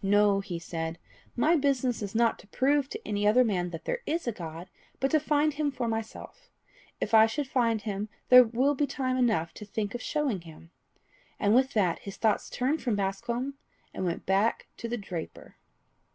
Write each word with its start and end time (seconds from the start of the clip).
"No," 0.00 0.40
he 0.40 0.58
said, 0.58 0.96
"my 1.36 1.54
business 1.54 2.00
is 2.00 2.14
not 2.14 2.38
to 2.38 2.46
prove 2.46 2.88
to 2.88 3.06
any 3.06 3.26
other 3.28 3.44
man 3.44 3.68
that 3.72 3.84
there 3.84 3.98
is 4.06 4.26
a 4.26 4.32
God, 4.32 4.70
but 5.00 5.10
to 5.10 5.20
find 5.20 5.52
him 5.52 5.70
for 5.70 5.86
myself. 5.86 6.48
If 6.98 7.12
I 7.12 7.26
should 7.26 7.46
find 7.46 7.82
him, 7.82 8.08
then 8.30 8.52
will 8.52 8.74
be 8.74 8.86
time 8.86 9.18
enough 9.18 9.52
to 9.52 9.66
think 9.66 9.94
of 9.94 10.00
showing 10.00 10.40
him." 10.40 10.70
And 11.38 11.54
with 11.54 11.74
that 11.74 11.98
his 11.98 12.16
thoughts 12.16 12.48
turned 12.48 12.80
from 12.82 12.96
Bascombe, 12.96 13.52
and 13.92 14.06
went 14.06 14.24
back 14.24 14.66
to 14.78 14.88
the 14.88 14.96
draper. 14.96 15.56